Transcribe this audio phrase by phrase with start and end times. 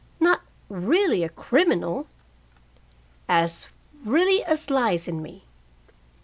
[0.19, 2.07] "Not really a criminal!"
[3.29, 3.67] "As
[4.03, 5.45] really as lies in me.